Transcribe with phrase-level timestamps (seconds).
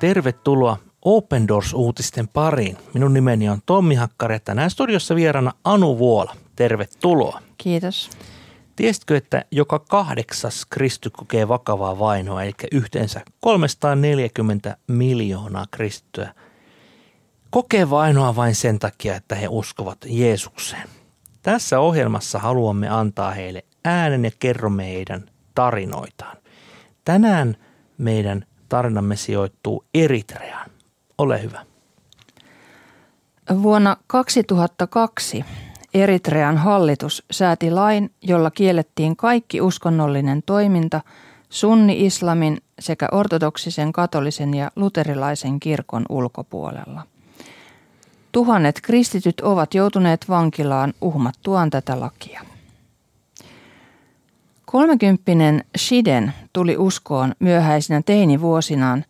[0.00, 2.76] Tervetuloa Open Doors-uutisten pariin.
[2.94, 6.36] Minun nimeni on Tommi Hakkari ja tänään studiossa vieraana Anu Vuola.
[6.56, 7.42] Tervetuloa.
[7.58, 8.10] Kiitos.
[8.76, 16.34] Tiesitkö, että joka kahdeksas kristy kokee vakavaa vainoa, eli yhteensä 340 miljoonaa kristittyä
[17.50, 20.88] kokee vainoa vain sen takia, että he uskovat Jeesukseen.
[21.42, 26.36] Tässä ohjelmassa haluamme antaa heille äänen ja kerromme heidän tarinoitaan.
[27.04, 27.56] Tänään
[27.98, 30.70] meidän tarinamme sijoittuu Eritreaan.
[31.18, 31.66] Ole hyvä.
[33.62, 35.44] Vuonna 2002
[35.94, 41.00] Eritrean hallitus sääti lain, jolla kiellettiin kaikki uskonnollinen toiminta
[41.48, 47.02] sunni-islamin sekä ortodoksisen katolisen ja luterilaisen kirkon ulkopuolella.
[48.32, 52.40] Tuhannet kristityt ovat joutuneet vankilaan uhmattuaan tätä lakia.
[54.70, 59.04] Kolmekymppinen Shiden tuli uskoon myöhäisinä teinivuosinaan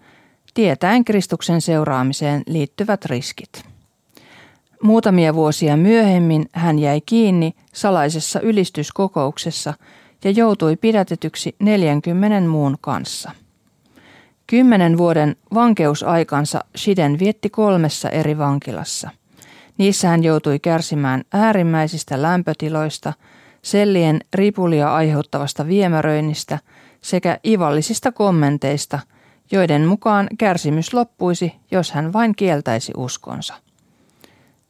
[0.55, 3.65] tietäen Kristuksen seuraamiseen liittyvät riskit.
[4.83, 9.75] Muutamia vuosia myöhemmin hän jäi kiinni salaisessa ylistyskokouksessa
[10.25, 13.31] ja joutui pidätetyksi 40 muun kanssa.
[14.47, 19.11] Kymmenen vuoden vankeusaikansa Shiden vietti kolmessa eri vankilassa.
[19.79, 23.13] Niissä hän joutui kärsimään äärimmäisistä lämpötiloista,
[23.63, 26.59] sellien ripulia aiheuttavasta viemäröinnistä
[27.01, 28.99] sekä ivallisista kommenteista,
[29.53, 33.55] joiden mukaan kärsimys loppuisi, jos hän vain kieltäisi uskonsa.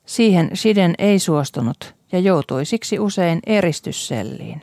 [0.07, 4.63] Siihen Siden ei suostunut ja joutui siksi usein eristysselliin.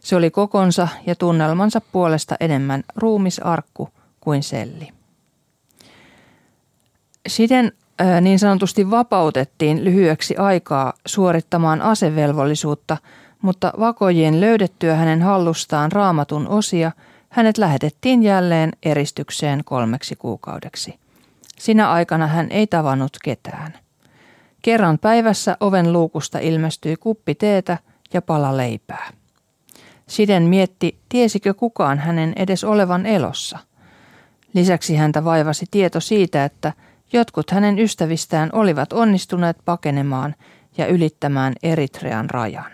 [0.00, 3.88] Se oli kokonsa ja tunnelmansa puolesta enemmän ruumisarkku
[4.20, 4.88] kuin selli.
[7.28, 7.72] Siden
[8.20, 12.96] niin sanotusti vapautettiin lyhyeksi aikaa suorittamaan asevelvollisuutta,
[13.42, 16.92] mutta vakojien löydettyä hänen hallustaan raamatun osia
[17.28, 20.98] hänet lähetettiin jälleen eristykseen kolmeksi kuukaudeksi.
[21.58, 23.78] Sinä aikana hän ei tavannut ketään.
[24.62, 27.78] Kerran päivässä oven luukusta ilmestyi kuppi teetä
[28.12, 29.10] ja pala leipää.
[30.06, 33.58] Siden mietti, tiesikö kukaan hänen edes olevan elossa.
[34.52, 36.72] Lisäksi häntä vaivasi tieto siitä, että
[37.12, 40.34] jotkut hänen ystävistään olivat onnistuneet pakenemaan
[40.78, 42.70] ja ylittämään Eritrean rajan.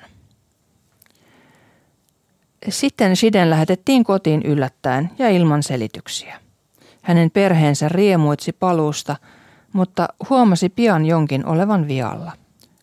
[2.68, 6.40] Sitten Siden lähetettiin kotiin yllättäen ja ilman selityksiä.
[7.02, 9.16] Hänen perheensä riemuitsi paluusta,
[9.72, 12.32] mutta huomasi pian jonkin olevan vialla.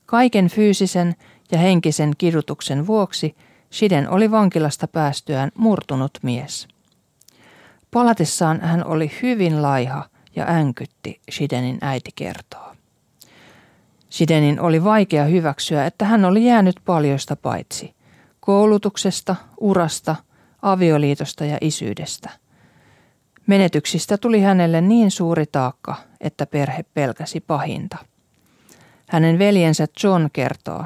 [0.05, 1.15] Kaiken fyysisen
[1.51, 3.35] ja henkisen kidutuksen vuoksi
[3.69, 6.67] Siden oli vankilasta päästyään murtunut mies.
[7.91, 12.75] Palatessaan hän oli hyvin laiha ja änkytti, Shidenin äiti kertoo.
[14.11, 17.93] Shidenin oli vaikea hyväksyä, että hän oli jäänyt paljosta paitsi
[18.41, 20.15] koulutuksesta, urasta,
[20.61, 22.29] avioliitosta ja isyydestä.
[23.47, 27.97] Menetyksistä tuli hänelle niin suuri taakka, että perhe pelkäsi pahinta.
[29.09, 30.85] Hänen veljensä John kertoo,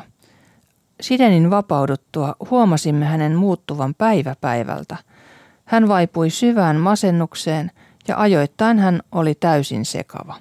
[1.01, 4.97] Sidenin vapauduttua huomasimme hänen muuttuvan päivä päivältä.
[5.65, 7.71] Hän vaipui syvään masennukseen
[8.07, 10.35] ja ajoittain hän oli täysin sekava.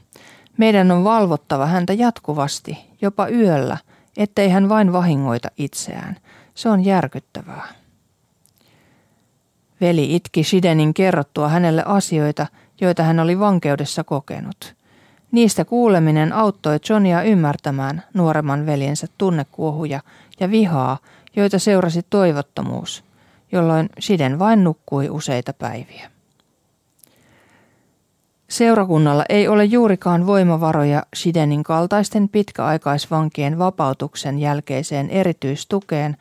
[0.57, 3.79] Meidän on valvottava häntä jatkuvasti, jopa yöllä,
[4.17, 6.17] ettei hän vain vahingoita itseään.
[6.55, 7.69] Se on järkyttävää.
[9.81, 12.47] Veli itki Shidenin kerrottua hänelle asioita,
[12.81, 14.75] joita hän oli vankeudessa kokenut.
[15.33, 20.01] Niistä kuuleminen auttoi Johnia ymmärtämään nuoremman veljensä tunnekuohuja
[20.41, 20.99] ja vihaa,
[21.37, 23.05] joita seurasi toivottomuus,
[23.53, 26.11] jolloin Siden vain nukkui useita päiviä.
[28.49, 36.17] Seurakunnalla ei ole juurikaan voimavaroja Shidenin kaltaisten pitkäaikaisvankien vapautuksen jälkeiseen erityistukeen,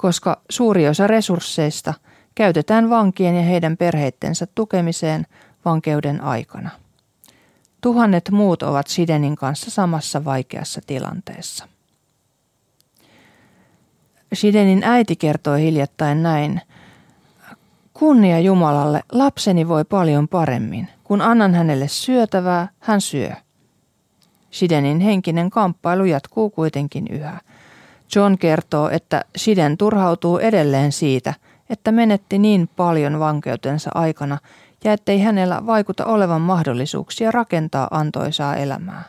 [0.00, 1.94] koska suuri osa resursseista
[2.34, 5.26] käytetään vankien ja heidän perheittensä tukemiseen
[5.64, 6.70] vankeuden aikana.
[7.80, 11.68] Tuhannet muut ovat Shidenin kanssa samassa vaikeassa tilanteessa.
[14.34, 16.60] Shidenin äiti kertoi hiljattain näin.
[17.94, 20.88] Kunnia Jumalalle, lapseni voi paljon paremmin.
[21.04, 23.32] Kun annan hänelle syötävää, hän syö.
[24.52, 27.40] Shidenin henkinen kamppailu jatkuu kuitenkin yhä.
[28.16, 31.34] John kertoo, että Shiden turhautuu edelleen siitä,
[31.70, 34.38] että menetti niin paljon vankeutensa aikana
[34.84, 39.04] ja ettei hänellä vaikuta olevan mahdollisuuksia rakentaa antoisaa elämää.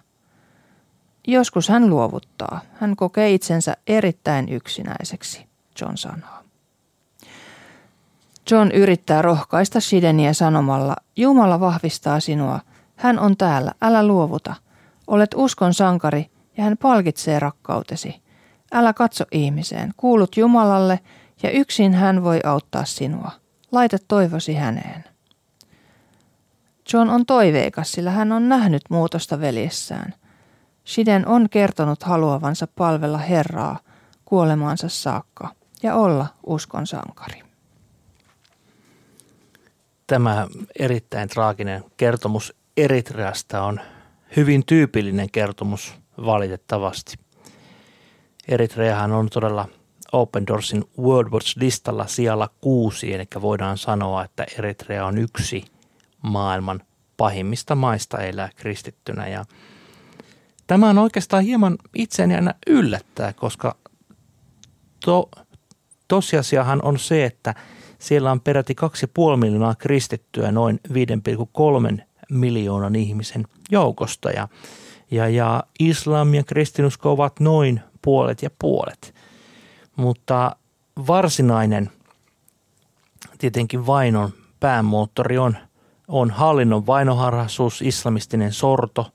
[1.27, 2.62] Joskus hän luovuttaa.
[2.74, 5.45] Hän kokee itsensä erittäin yksinäiseksi,
[5.81, 6.42] John sanoo.
[8.51, 12.59] John yrittää rohkaista Shideniä sanomalla, Jumala vahvistaa sinua.
[12.95, 14.56] Hän on täällä, älä luovuta.
[15.07, 18.20] Olet uskon sankari ja hän palkitsee rakkautesi.
[18.71, 21.00] Älä katso ihmiseen, kuulut Jumalalle
[21.44, 23.31] ja yksin hän voi auttaa sinua.
[23.71, 25.03] Laita toivosi häneen.
[26.94, 30.13] John on toiveikas, sillä hän on nähnyt muutosta veljessään.
[30.88, 33.79] Shiden on kertonut haluavansa palvella Herraa
[34.25, 37.41] kuolemaansa saakka ja olla uskon sankari.
[40.07, 40.47] Tämä
[40.79, 43.79] erittäin traaginen kertomus Eritreasta on
[44.35, 47.18] hyvin tyypillinen kertomus valitettavasti.
[48.51, 49.68] Eritreahan on todella
[50.12, 55.65] Open Doorsin World Watch-listalla sijalla kuusi, eli voidaan sanoa, että Eritrea on yksi
[56.21, 56.81] maailman
[57.18, 59.27] pahimmista maista elää kristittynä.
[59.27, 59.45] Ja
[60.68, 63.75] tämä on oikeastaan hieman itseäni aina yllättää, koska
[65.06, 65.30] to,
[66.07, 67.56] tosiasiahan on se, että
[68.00, 68.75] siellä on peräti
[69.31, 70.80] 2,5 miljoonaa kristittyä noin
[71.97, 72.01] 5,3
[72.31, 74.47] miljoonan ihmisen joukosta ja,
[75.12, 79.15] ja, ja islam ja kristinusko ovat noin puolet ja puolet.
[79.95, 80.56] Mutta
[81.07, 81.89] varsinainen
[83.38, 85.57] tietenkin vainon päämoottori on,
[86.07, 89.12] on hallinnon vainoharhaisuus, islamistinen sorto,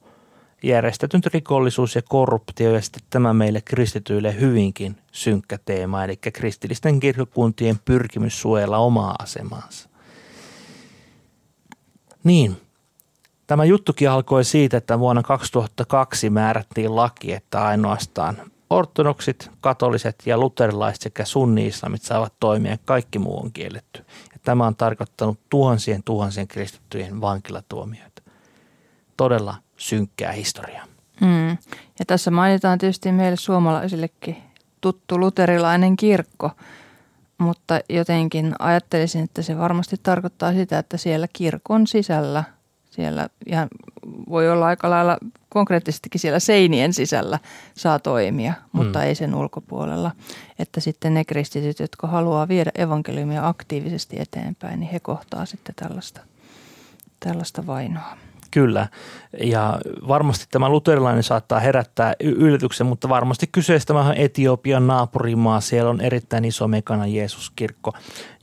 [0.63, 7.79] järjestetyn rikollisuus ja korruptio ja sitten tämä meille kristityille hyvinkin synkkä teema, eli kristillisten kirkokuntien
[7.85, 9.89] pyrkimys suojella omaa asemaansa.
[12.25, 12.57] Niin,
[13.47, 18.37] Tämä juttukin alkoi siitä, että vuonna 2002 määrättiin laki, että ainoastaan
[18.71, 24.05] ortodoksit, katoliset ja luterilaiset sekä sunni-islamit saavat toimia, kaikki muu on kielletty.
[24.33, 28.23] Ja tämä on tarkoittanut tuhansien tuhansien kristittyjen vankilatuomioita.
[29.17, 30.85] Todella synkkää historiaa.
[31.21, 31.49] Mm.
[31.99, 34.37] Ja tässä mainitaan tietysti meille suomalaisillekin
[34.81, 36.51] tuttu luterilainen kirkko,
[37.39, 42.45] mutta jotenkin ajattelisin, että se varmasti tarkoittaa sitä, että siellä kirkon sisällä–
[42.97, 43.69] siellä ihan
[44.29, 45.19] voi olla aika lailla
[45.57, 47.39] konkreettisestikin siellä seinien sisällä
[47.75, 49.05] saa toimia, mutta mm.
[49.05, 50.11] ei sen ulkopuolella.
[50.59, 56.21] Että sitten ne kristityt, jotka haluaa viedä evankeliumia aktiivisesti eteenpäin, niin he kohtaa sitten tällaista,
[57.21, 58.17] tällaista vainoa.
[58.51, 58.89] Kyllä,
[59.41, 65.61] ja varmasti tämä luterilainen saattaa herättää yllätyksen, mutta varmasti kyseessä tämä on Etiopian naapurimaa.
[65.61, 67.93] Siellä on erittäin iso Mekana Jeesuskirkko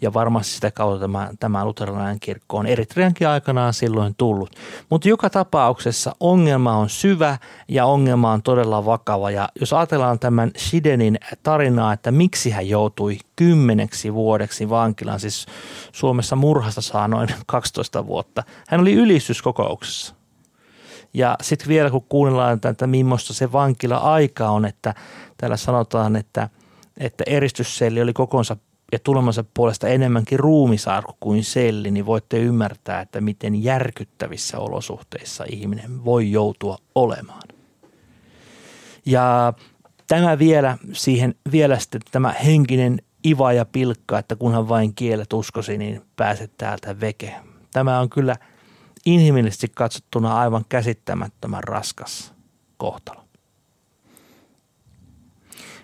[0.04, 4.50] ja varmasti sitä kautta tämä, tämä luterilainen kirkko on Eritreankin aikanaan silloin tullut.
[4.90, 9.32] Mutta joka tapauksessa ongelma on syvä ja ongelma on todella vakava.
[9.32, 15.46] Ja jos ajatellaan tämän Shidenin tarinaa, että miksi hän joutui kymmeneksi vuodeksi vankilaan, siis
[15.92, 18.44] Suomessa murhasta saa noin 12 vuotta.
[18.68, 20.16] Hän oli ylistyskokouksessa.
[21.14, 24.94] Ja sitten vielä kun kuunnellaan, että millaista se vankila-aika on, että
[25.38, 26.50] täällä sanotaan, että,
[26.98, 28.58] että eristysselli oli kokonsa
[28.94, 36.06] ja tulemansa puolesta enemmänkin ruumisarku kuin selli, niin voitte ymmärtää, että miten järkyttävissä olosuhteissa ihminen
[36.06, 37.42] voi joutua olemaan.
[39.06, 39.54] Ja
[40.08, 45.78] tämä vielä siihen, vielä sitten tämä henkinen iva ja pilkka, että kunhan vain kielet uskosi,
[45.78, 47.36] niin pääset täältä veke.
[47.72, 48.36] Tämä on kyllä
[49.06, 52.34] inhimillisesti katsottuna aivan käsittämättömän raskas
[52.78, 53.23] kohtalo.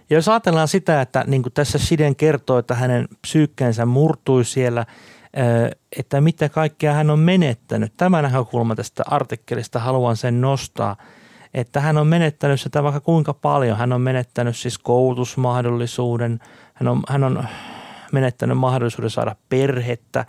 [0.10, 4.86] Ja jos ajatellaan sitä, että niin kuin tässä Siden kertoo, että hänen psyykkeensä murtui siellä,
[6.00, 7.94] että mitä kaikkea hän on menettänyt.
[7.98, 10.96] Tämä näkökulma tästä artikkelista haluan sen nostaa,
[11.54, 13.78] että hän on menettänyt sitä vaikka kuinka paljon.
[13.78, 16.40] Hän on menettänyt siis koulutusmahdollisuuden,
[16.74, 17.44] hän on, hän on
[18.12, 20.26] menettänyt mahdollisuuden saada perhettä,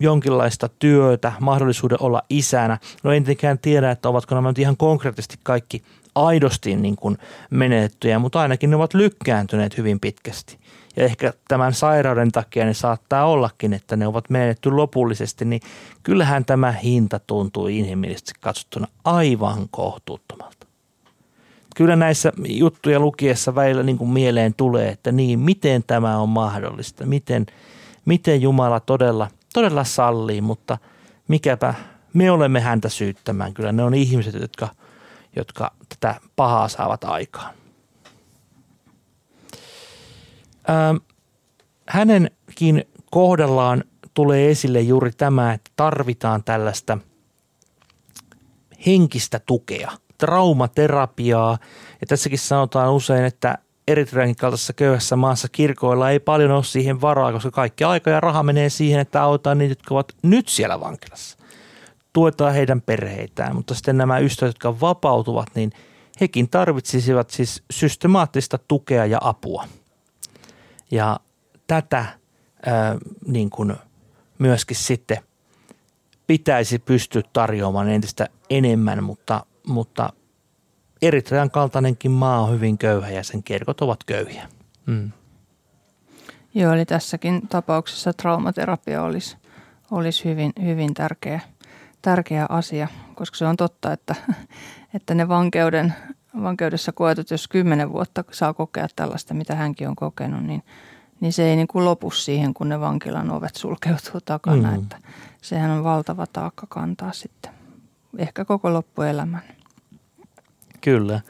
[0.00, 2.78] jonkinlaista työtä, mahdollisuuden olla isänä.
[3.02, 5.82] No en tietenkään tiedä, että ovatko nämä nyt ihan konkreettisesti kaikki
[6.14, 7.18] aidosti niin kuin
[7.50, 10.58] menettyjä, mutta ainakin ne ovat lykkääntyneet hyvin pitkästi.
[10.96, 15.62] Ja ehkä tämän sairauden takia ne saattaa ollakin, että ne ovat menetty lopullisesti, niin
[16.02, 20.66] kyllähän tämä hinta tuntuu inhimillisesti katsottuna aivan kohtuuttomalta.
[21.76, 27.06] Kyllä näissä juttuja lukiessa välillä niin kuin mieleen tulee, että niin, miten tämä on mahdollista,
[27.06, 27.46] miten,
[28.04, 30.78] miten Jumala todella, todella sallii, mutta
[31.28, 31.74] mikäpä
[32.14, 33.54] me olemme häntä syyttämään.
[33.54, 34.68] Kyllä ne on ihmiset, jotka–
[35.36, 37.54] jotka tätä pahaa saavat aikaan.
[40.70, 40.96] Ähm,
[41.88, 43.84] hänenkin kohdallaan
[44.14, 46.98] tulee esille juuri tämä, että tarvitaan tällaista
[48.86, 51.58] henkistä tukea, traumaterapiaa.
[52.00, 53.58] Ja tässäkin sanotaan usein, että
[53.88, 58.42] Eritrean kaltaisessa köyhässä maassa kirkoilla ei paljon ole siihen varaa, koska kaikki aika ja raha
[58.42, 61.38] menee siihen, että autetaan niitä, jotka ovat nyt siellä vankilassa
[62.12, 65.72] tuetaan heidän perheitään, mutta sitten nämä ystävät, jotka vapautuvat, niin
[66.20, 69.64] hekin tarvitsisivat siis systemaattista tukea ja apua.
[70.90, 71.20] Ja
[71.66, 72.04] tätä
[72.66, 73.74] ää, niin kuin
[74.38, 75.18] myöskin sitten
[76.26, 80.12] pitäisi pystyä tarjoamaan entistä enemmän, mutta, mutta
[81.02, 84.48] Eritrean kaltainenkin maa on hyvin köyhä ja sen kirkot ovat köyhiä.
[84.86, 85.10] Mm.
[86.54, 89.36] Joo, eli tässäkin tapauksessa traumaterapia olisi
[89.90, 91.40] olisi hyvin, hyvin tärkeä,
[92.02, 94.14] tärkeä asia, koska se on totta, että,
[94.94, 95.94] että ne vankeuden,
[96.42, 100.62] vankeudessa koetut, jos kymmenen vuotta saa kokea tällaista, mitä hänkin on kokenut, niin,
[101.20, 104.70] niin se ei niin kuin lopu siihen, kun ne vankilan ovet sulkeutuu takana.
[104.70, 104.82] Mm.
[104.82, 104.98] Että
[105.42, 107.52] sehän on valtava taakka kantaa sitten,
[108.18, 109.42] ehkä koko loppuelämän.
[110.80, 111.20] Kyllä.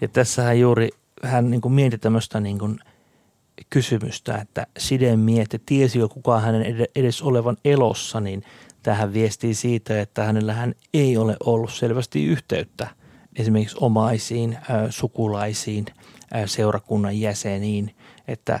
[0.00, 0.88] Ja tässähän juuri
[1.22, 2.78] hän niin kuin mieti tämmöistä niin kuin
[3.70, 5.60] kysymystä, että Siden mietti,
[5.98, 8.42] jo kukaan hänen edes olevan elossa, niin
[8.82, 12.88] tähän viestii siitä, että hänellä hän ei ole ollut selvästi yhteyttä
[13.36, 14.58] esimerkiksi omaisiin,
[14.90, 15.86] sukulaisiin,
[16.46, 17.94] seurakunnan jäseniin,
[18.28, 18.60] että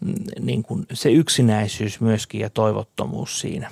[0.00, 3.70] mm, niin kuin se yksinäisyys myöskin ja toivottomuus siinä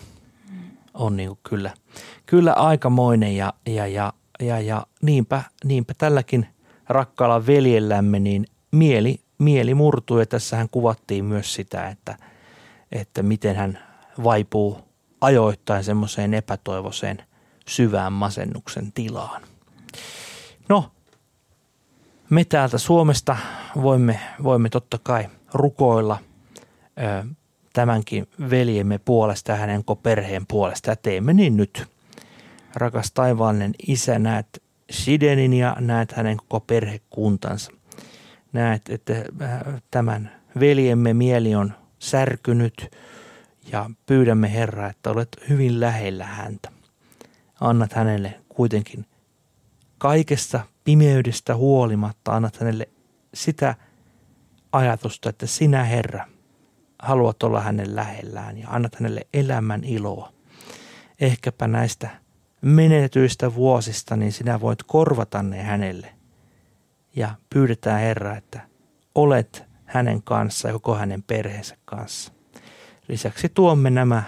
[0.95, 1.71] on niin kuin kyllä,
[2.27, 6.47] kyllä aikamoinen ja, ja, ja, ja, ja niinpä, niinpä tälläkin
[6.89, 10.19] rakkaalla veljellämme niin mieli, mieli murtuu.
[10.19, 12.17] Ja tässähän kuvattiin myös sitä, että,
[12.93, 13.79] että miten hän
[14.25, 14.79] vaipuu
[15.21, 17.19] ajoittain semmoiseen epätoivoiseen
[17.69, 19.43] syvään masennuksen tilaan.
[20.69, 20.93] No,
[22.31, 23.37] me täältä Suomesta
[23.83, 26.19] voimme, voimme totta kai rukoilla
[26.99, 27.25] ö,
[27.73, 31.85] tämänkin veljemme puolesta ja hänen perheen puolesta ja teemme niin nyt.
[32.75, 37.73] Rakas taivaallinen isä, näet Sidenin ja näet hänen koko perhekuntansa.
[38.53, 39.13] Näet, että
[39.91, 42.91] tämän veljemme mieli on särkynyt
[43.73, 46.73] ja pyydämme Herra, että olet hyvin lähellä häntä.
[47.61, 49.07] Annat hänelle kuitenkin
[49.99, 52.89] kaikesta pimeydestä huolimatta, annat hänelle
[53.35, 53.75] sitä
[54.73, 56.27] ajatusta, että sinä Herra
[56.99, 60.33] haluat olla hänen lähellään ja annat hänelle elämän iloa.
[61.21, 62.11] Ehkäpä näistä
[62.63, 66.15] menetyistä vuosista, niin sinä voit korvata ne hänelle.
[67.17, 68.61] Ja pyydetään Herra, että
[69.15, 72.33] olet hänen kanssa ja koko hänen perheensä kanssa.
[73.11, 74.23] Lisäksi tuomme nämä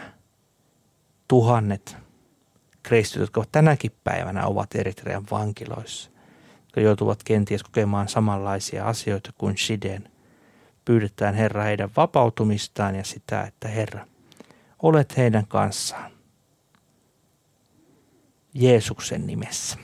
[1.29, 1.97] tuhannet
[2.83, 6.11] kristityt, jotka tänäkin päivänä ovat Eritrean vankiloissa,
[6.63, 10.09] jotka joutuvat kenties kokemaan samanlaisia asioita kuin Shiden.
[10.85, 14.07] Pyydetään Herra heidän vapautumistaan ja sitä, että Herra,
[14.83, 16.13] olet heidän kanssaan.
[18.55, 19.79] Jeesuksen nimessä.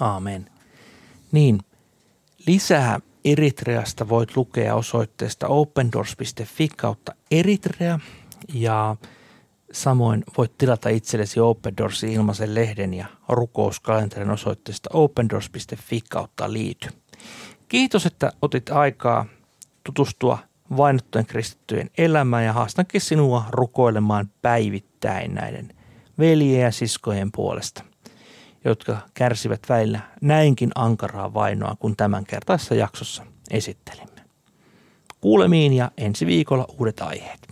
[0.00, 0.50] Aamen.
[1.32, 1.60] Niin,
[2.46, 7.98] lisää Eritreasta voit lukea osoitteesta opendoors.fi kautta Eritrea
[8.54, 8.96] ja
[9.72, 16.88] samoin voit tilata itsellesi Open Doorsin ilmaisen lehden ja rukouskalenterin osoitteesta opendoors.fi kautta liity.
[17.68, 19.26] Kiitos, että otit aikaa
[19.84, 20.38] tutustua
[20.76, 25.68] vainottujen kristittyjen elämään ja haastankin sinua rukoilemaan päivittäin näiden
[26.18, 27.84] veljeä ja siskojen puolesta,
[28.68, 31.96] jotka kärsivät välillä näinkin ankaraa vainoa kuin
[32.26, 34.20] kertaisessa jaksossa esittelimme.
[35.20, 37.45] Kuulemiin ja ensi viikolla uudet aiheet.